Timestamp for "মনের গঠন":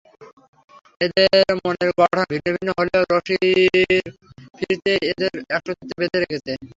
1.63-2.19